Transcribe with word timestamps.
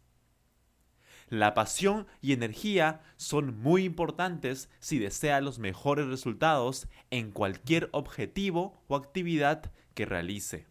La 1.29 1.53
pasión 1.53 2.07
y 2.21 2.33
energía 2.33 3.01
son 3.17 3.59
muy 3.61 3.83
importantes 3.83 4.67
si 4.79 4.97
desea 4.97 5.41
los 5.41 5.59
mejores 5.59 6.07
resultados 6.07 6.87
en 7.11 7.31
cualquier 7.31 7.89
objetivo 7.91 8.81
o 8.87 8.95
actividad 8.95 9.71
que 9.93 10.05
realice. 10.05 10.65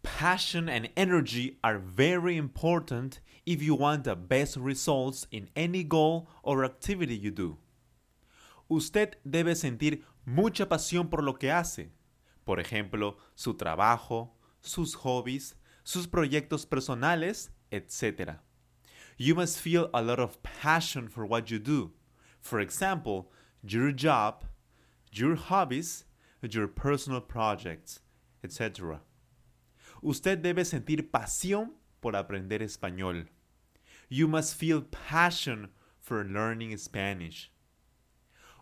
Passion 0.00 0.70
and 0.70 0.90
energy 0.96 1.58
are 1.62 1.78
very 1.78 2.36
important 2.36 3.20
if 3.44 3.60
you 3.60 3.74
want 3.74 4.04
the 4.04 4.14
best 4.14 4.56
results 4.56 5.26
in 5.30 5.50
any 5.54 5.84
goal 5.84 6.28
or 6.42 6.64
activity 6.64 7.18
you 7.18 7.30
do. 7.30 7.58
Usted 8.68 9.18
debe 9.24 9.54
sentir 9.54 10.04
mucha 10.24 10.66
pasión 10.66 11.10
por 11.10 11.22
lo 11.22 11.34
que 11.34 11.52
hace, 11.52 11.92
por 12.44 12.58
ejemplo, 12.58 13.18
su 13.34 13.54
trabajo, 13.54 14.34
sus 14.60 14.94
hobbies, 14.94 15.56
sus 15.82 16.08
proyectos 16.08 16.64
personales, 16.64 17.52
etc. 17.70 18.40
You 19.20 19.34
must 19.34 19.58
feel 19.58 19.90
a 19.92 20.00
lot 20.00 20.20
of 20.20 20.40
passion 20.44 21.08
for 21.08 21.26
what 21.26 21.50
you 21.50 21.58
do. 21.58 21.90
For 22.40 22.60
example, 22.60 23.32
your 23.62 23.90
job, 23.90 24.44
your 25.10 25.34
hobbies, 25.34 26.04
your 26.40 26.68
personal 26.68 27.20
projects, 27.20 27.98
etc. 28.44 29.00
Usted 30.00 30.40
debe 30.44 30.64
sentir 30.64 31.10
pasión 31.10 31.70
por 32.00 32.12
aprender 32.12 32.60
español. 32.60 33.26
You 34.08 34.28
must 34.28 34.54
feel 34.54 34.82
passion 34.82 35.70
for 35.98 36.24
learning 36.24 36.76
Spanish. 36.76 37.50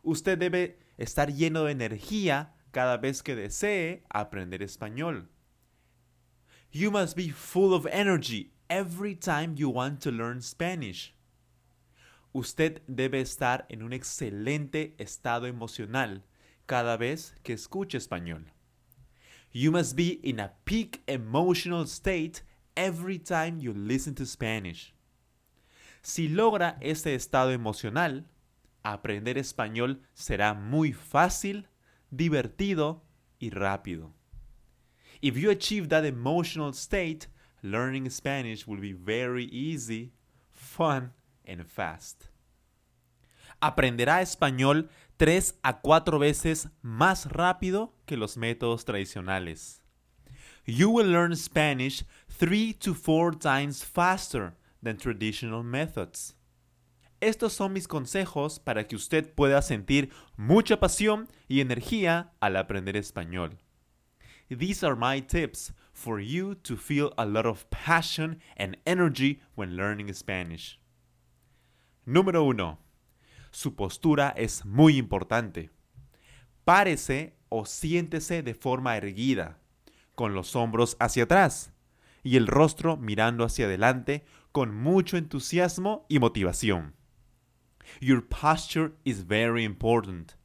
Usted 0.02 0.38
debe 0.38 0.76
estar 0.98 1.26
lleno 1.30 1.66
de 1.66 1.74
energía 1.74 2.48
cada 2.72 2.96
vez 2.96 3.20
que 3.22 3.36
desee 3.36 4.00
aprender 4.10 4.62
español. 4.62 5.26
You 6.72 6.90
must 6.90 7.14
be 7.14 7.28
full 7.28 7.74
of 7.74 7.86
energy 7.86 8.52
every 8.68 9.14
time 9.14 9.54
you 9.56 9.68
want 9.68 10.00
to 10.00 10.10
learn 10.10 10.40
Spanish. 10.40 11.14
Usted 12.32 12.82
debe 12.86 13.20
estar 13.20 13.66
en 13.70 13.82
un 13.82 13.92
excelente 13.92 14.94
estado 14.98 15.46
emocional 15.46 16.22
cada 16.66 16.96
vez 16.96 17.34
que 17.42 17.54
escuche 17.54 17.96
español. 17.96 18.44
You 19.52 19.72
must 19.72 19.96
be 19.96 20.20
in 20.22 20.40
a 20.40 20.52
peak 20.64 21.02
emotional 21.06 21.86
state 21.86 22.42
every 22.76 23.18
time 23.18 23.58
you 23.58 23.72
listen 23.72 24.14
to 24.16 24.26
Spanish. 24.26 24.92
Si 26.02 26.28
logra 26.28 26.76
este 26.80 27.14
estado 27.14 27.52
emocional, 27.52 28.26
aprender 28.82 29.38
español 29.38 30.02
será 30.14 30.54
muy 30.54 30.92
fácil, 30.92 31.68
divertido 32.10 33.02
y 33.38 33.50
rápido. 33.50 34.12
If 35.22 35.36
you 35.36 35.50
achieve 35.50 35.88
that 35.88 36.04
emotional 36.04 36.74
state, 36.74 37.28
learning 37.70 38.10
Spanish 38.10 38.66
will 38.66 38.80
be 38.80 38.92
very 38.92 39.44
easy, 39.44 40.12
fun, 40.52 41.12
and 41.44 41.64
fast. 41.66 42.28
Aprenderá 43.60 44.20
español 44.20 44.88
tres 45.16 45.58
a 45.62 45.80
cuatro 45.80 46.18
veces 46.18 46.68
más 46.82 47.26
rápido 47.26 47.94
que 48.06 48.16
los 48.16 48.36
métodos 48.36 48.84
tradicionales. 48.84 49.80
You 50.66 50.90
will 50.90 51.10
learn 51.10 51.34
Spanish 51.36 52.04
three 52.28 52.74
to 52.74 52.92
four 52.92 53.32
times 53.32 53.84
faster 53.84 54.54
than 54.82 54.96
traditional 54.98 55.62
methods. 55.62 56.34
Estos 57.20 57.54
son 57.54 57.72
mis 57.72 57.88
consejos 57.88 58.58
para 58.58 58.86
que 58.86 58.96
usted 58.96 59.32
pueda 59.34 59.62
sentir 59.62 60.10
mucha 60.36 60.78
pasión 60.78 61.28
y 61.48 61.60
energía 61.60 62.32
al 62.40 62.56
aprender 62.56 62.96
español. 62.96 63.56
These 64.48 64.84
are 64.84 64.94
my 64.94 65.22
tips 65.22 65.72
for 65.96 66.20
you 66.20 66.54
to 66.54 66.76
feel 66.76 67.12
a 67.16 67.24
lot 67.24 67.46
of 67.46 67.68
passion 67.70 68.38
and 68.56 68.76
energy 68.86 69.40
when 69.54 69.76
learning 69.76 70.12
Spanish. 70.12 70.78
Número 72.06 72.44
1. 72.44 72.76
Su 73.50 73.74
postura 73.74 74.34
es 74.36 74.64
muy 74.66 74.98
importante. 74.98 75.70
Párese 76.66 77.32
o 77.48 77.64
siéntese 77.64 78.42
de 78.42 78.52
forma 78.52 78.96
erguida, 78.96 79.56
con 80.14 80.34
los 80.34 80.54
hombros 80.54 80.96
hacia 81.00 81.24
atrás 81.24 81.72
y 82.22 82.36
el 82.36 82.46
rostro 82.46 82.98
mirando 82.98 83.44
hacia 83.44 83.64
adelante 83.64 84.24
con 84.52 84.74
mucho 84.74 85.16
entusiasmo 85.16 86.04
y 86.10 86.18
motivación. 86.18 86.92
Your 88.00 88.20
posture 88.20 88.92
is 89.04 89.26
very 89.26 89.64
important. 89.64 90.36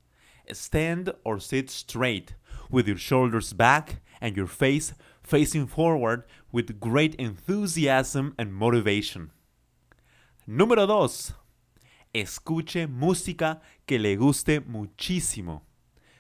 Stand 0.54 1.14
or 1.26 1.42
sit 1.42 1.70
straight 1.70 2.36
with 2.70 2.88
your 2.88 2.98
shoulders 2.98 3.54
back 3.54 4.02
and 4.22 4.38
your 4.38 4.48
face 4.48 4.94
facing 5.24 5.68
forward 5.68 6.24
with 6.52 6.80
great 6.80 7.16
enthusiasm 7.16 8.34
and 8.38 8.54
motivation. 8.54 9.32
Número 10.48 10.86
2. 10.88 11.34
Escuche 12.14 12.88
música 12.88 13.62
que 13.86 14.00
le 14.00 14.16
guste 14.18 14.60
muchísimo. 14.60 15.64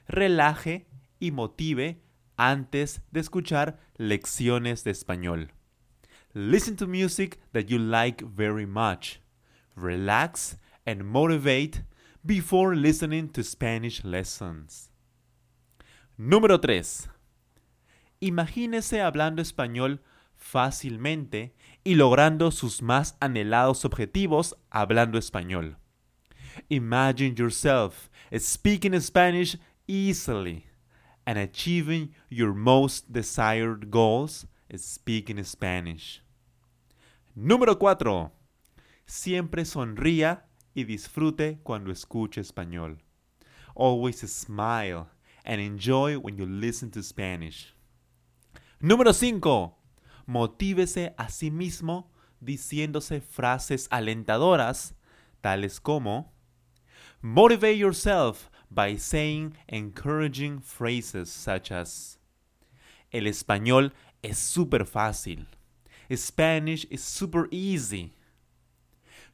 Relaje 0.07 0.85
y 1.19 1.31
motive 1.31 2.01
antes 2.37 3.01
de 3.11 3.19
escuchar 3.19 3.77
lecciones 3.97 4.83
de 4.83 4.91
español. 4.91 5.49
Listen 6.33 6.75
to 6.77 6.87
music 6.87 7.39
that 7.51 7.69
you 7.69 7.77
like 7.77 8.23
very 8.23 8.65
much. 8.65 9.19
Relax 9.75 10.57
and 10.85 11.03
motivate 11.03 11.83
before 12.25 12.75
listening 12.75 13.29
to 13.29 13.43
Spanish 13.43 14.03
lessons. 14.03 14.89
Número 16.17 16.61
3. 16.61 17.10
Imagínese 18.21 19.01
hablando 19.01 19.41
español 19.41 19.99
fácilmente 20.37 21.55
y 21.83 21.95
logrando 21.95 22.51
sus 22.51 22.83
más 22.83 23.17
anhelados 23.19 23.83
objetivos 23.83 24.55
hablando 24.69 25.17
español. 25.17 25.77
Imagine 26.69 27.33
yourself 27.35 28.09
speaking 28.37 28.93
Spanish 29.01 29.57
easily 29.87 30.67
and 31.25 31.39
achieving 31.39 32.13
your 32.29 32.53
most 32.53 33.11
desired 33.11 33.89
goals 33.89 34.45
speaking 34.77 35.43
Spanish. 35.43 36.21
Número 37.35 37.79
4. 37.79 38.31
Siempre 39.07 39.65
sonría 39.65 40.45
y 40.75 40.83
disfrute 40.83 41.59
cuando 41.63 41.91
escuche 41.91 42.39
español. 42.39 42.99
Always 43.75 44.19
smile 44.19 45.07
and 45.43 45.59
enjoy 45.59 46.17
when 46.19 46.37
you 46.37 46.45
listen 46.45 46.91
to 46.91 47.01
Spanish. 47.01 47.73
Número 48.83 49.13
5. 49.13 49.77
Motívese 50.25 51.13
a 51.15 51.29
sí 51.29 51.51
mismo 51.51 52.09
diciéndose 52.39 53.21
frases 53.21 53.87
alentadoras, 53.91 54.95
tales 55.39 55.79
como 55.79 56.33
Motivate 57.21 57.77
yourself 57.77 58.49
by 58.71 58.97
saying 58.97 59.55
encouraging 59.67 60.59
phrases 60.59 61.29
such 61.29 61.71
as 61.71 62.17
El 63.11 63.27
español 63.27 63.93
es 64.23 64.39
súper 64.39 64.87
fácil. 64.87 65.45
Spanish 66.11 66.87
is 66.89 67.03
super 67.03 67.47
easy. 67.51 68.15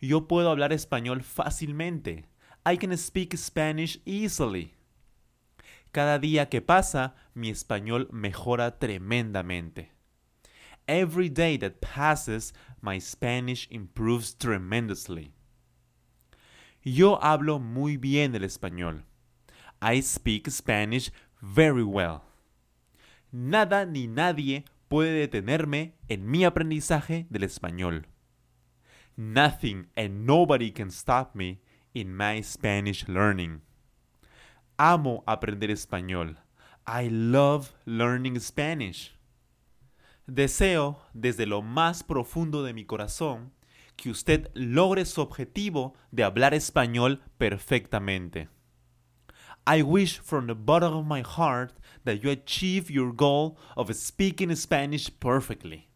Yo 0.02 0.28
puedo 0.28 0.50
hablar 0.50 0.74
español 0.74 1.24
fácilmente. 1.24 2.26
I 2.66 2.76
can 2.76 2.92
speak 2.98 3.34
Spanish 3.38 3.98
easily. 4.06 4.74
Cada 5.98 6.20
día 6.20 6.48
que 6.48 6.62
pasa, 6.62 7.16
mi 7.34 7.50
español 7.50 8.08
mejora 8.12 8.78
tremendamente. 8.78 9.94
Every 10.86 11.28
day 11.28 11.58
that 11.58 11.82
passes, 11.82 12.54
my 12.84 13.00
Spanish 13.00 13.68
improves 13.72 14.38
tremendously. 14.38 15.32
Yo 16.84 17.18
hablo 17.20 17.58
muy 17.58 17.98
bien 17.98 18.36
el 18.36 18.44
español. 18.44 19.06
I 19.82 20.04
speak 20.04 20.48
Spanish 20.52 21.12
very 21.42 21.82
well. 21.82 22.22
Nada 23.32 23.84
ni 23.88 24.06
nadie 24.06 24.66
puede 24.90 25.28
detenerme 25.28 25.96
en 26.10 26.30
mi 26.30 26.46
aprendizaje 26.46 27.26
del 27.32 27.42
español. 27.42 28.06
Nothing 29.18 29.88
and 29.96 30.28
nobody 30.28 30.70
can 30.70 30.92
stop 30.92 31.34
me 31.34 31.60
in 31.96 32.16
my 32.16 32.44
Spanish 32.44 33.08
learning. 33.08 33.62
Amo 34.80 35.24
aprender 35.26 35.72
español. 35.72 36.38
I 36.86 37.10
love 37.10 37.74
learning 37.86 38.40
Spanish. 38.40 39.12
Deseo 40.28 41.00
desde 41.14 41.48
lo 41.48 41.64
más 41.64 42.04
profundo 42.04 42.62
de 42.62 42.74
mi 42.74 42.86
corazón 42.86 43.54
que 43.96 44.12
usted 44.12 44.52
logre 44.54 45.06
su 45.06 45.22
objetivo 45.22 45.96
de 46.12 46.24
hablar 46.24 46.54
español 46.54 47.24
perfectamente. 47.40 48.50
I 49.66 49.82
wish 49.82 50.20
from 50.22 50.46
the 50.46 50.54
bottom 50.54 50.94
of 50.94 51.08
my 51.08 51.24
heart 51.24 51.74
that 52.06 52.22
you 52.22 52.30
achieve 52.30 52.92
your 52.92 53.12
goal 53.12 53.58
of 53.76 53.92
speaking 53.96 54.56
Spanish 54.56 55.10
perfectly. 55.10 55.90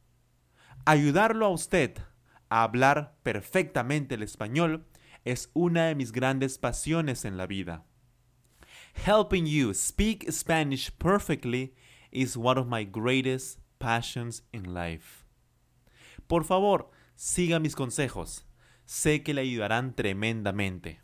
Ayudarlo 0.85 1.45
a 1.45 1.49
usted 1.49 1.99
a 2.49 2.63
hablar 2.63 3.13
perfectamente 3.21 4.15
el 4.15 4.23
español 4.23 4.87
es 5.23 5.51
una 5.53 5.85
de 5.85 5.93
mis 5.93 6.11
grandes 6.11 6.57
pasiones 6.57 7.25
en 7.25 7.37
la 7.37 7.45
vida. 7.45 7.85
Helping 8.93 9.45
you 9.45 9.73
speak 9.73 10.31
Spanish 10.31 10.91
perfectly 10.99 11.73
is 12.11 12.37
one 12.37 12.57
of 12.57 12.67
my 12.67 12.83
greatest 12.83 13.59
passions 13.79 14.43
in 14.53 14.73
life. 14.73 15.25
Por 16.27 16.43
favor, 16.43 16.87
siga 17.17 17.59
mis 17.59 17.75
consejos. 17.75 18.43
Sé 18.85 19.23
que 19.23 19.33
le 19.33 19.41
ayudarán 19.41 19.95
tremendamente. 19.95 20.99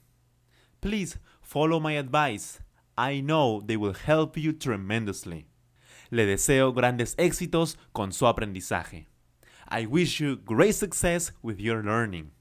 Please 0.81 1.17
follow 1.41 1.79
my 1.79 1.93
advice. 1.97 2.59
I 2.97 3.21
know 3.21 3.61
they 3.61 3.77
will 3.77 3.93
help 3.93 4.37
you 4.37 4.53
tremendously. 4.53 5.47
Le 6.11 6.25
deseo 6.25 6.73
grandes 6.73 7.15
éxitos 7.17 7.77
con 7.93 8.11
su 8.11 8.25
aprendizaje. 8.25 9.07
I 9.69 9.85
wish 9.85 10.19
you 10.19 10.37
great 10.37 10.75
success 10.75 11.31
with 11.41 11.59
your 11.59 11.83
learning. 11.83 12.31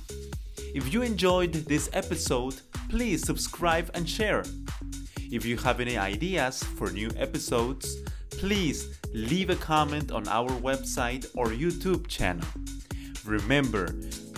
If 0.74 0.91
you 0.91 1.03
enjoyed 1.03 1.53
this 1.53 1.91
episode, 1.94 2.59
please 2.89 3.24
subscribe 3.24 3.91
and 3.94 4.09
share. 4.09 4.44
If 5.31 5.45
you 5.45 5.57
have 5.57 5.80
any 5.80 5.95
ideas 5.95 6.63
for 6.63 6.89
new 6.89 7.12
episodes, 7.18 7.97
please 8.31 8.99
leave 9.13 9.50
a 9.50 9.56
comment 9.56 10.11
on 10.11 10.27
our 10.27 10.50
website 10.61 11.25
or 11.35 11.47
YouTube 11.47 12.07
channel. 12.07 12.47
Remember, 13.25 13.95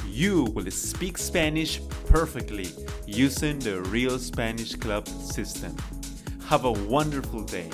you 0.07 0.45
will 0.53 0.69
speak 0.71 1.17
Spanish 1.17 1.81
perfectly 2.07 2.67
using 3.05 3.59
the 3.59 3.81
Real 3.83 4.19
Spanish 4.19 4.75
Club 4.75 5.07
system. 5.07 5.75
Have 6.47 6.65
a 6.65 6.71
wonderful 6.71 7.43
day. 7.43 7.69